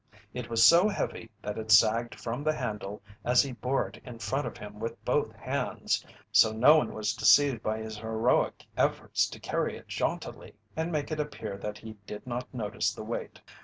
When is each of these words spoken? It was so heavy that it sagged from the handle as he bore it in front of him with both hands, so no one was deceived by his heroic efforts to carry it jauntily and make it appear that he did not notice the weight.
It 0.33 0.49
was 0.49 0.65
so 0.65 0.89
heavy 0.89 1.29
that 1.43 1.59
it 1.59 1.69
sagged 1.69 2.15
from 2.15 2.43
the 2.43 2.55
handle 2.55 3.03
as 3.23 3.43
he 3.43 3.51
bore 3.51 3.87
it 3.87 4.01
in 4.03 4.17
front 4.17 4.47
of 4.47 4.57
him 4.57 4.79
with 4.79 5.05
both 5.05 5.31
hands, 5.35 6.03
so 6.31 6.51
no 6.51 6.77
one 6.77 6.95
was 6.95 7.13
deceived 7.13 7.61
by 7.61 7.77
his 7.77 7.97
heroic 7.97 8.65
efforts 8.75 9.27
to 9.29 9.39
carry 9.39 9.77
it 9.77 9.87
jauntily 9.87 10.55
and 10.75 10.91
make 10.91 11.11
it 11.11 11.19
appear 11.19 11.55
that 11.59 11.77
he 11.77 11.93
did 12.07 12.25
not 12.25 12.51
notice 12.51 12.91
the 12.91 13.03
weight. 13.03 13.41